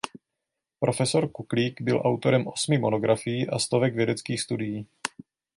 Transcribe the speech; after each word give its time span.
Profesor 0.79 1.27
Kuklík 1.31 1.81
byl 1.81 2.01
autorem 2.03 2.47
osmi 2.47 2.77
monografií 2.77 3.47
a 3.49 3.59
stovek 3.59 3.95
vědeckých 3.95 4.41
studií. 4.41 4.87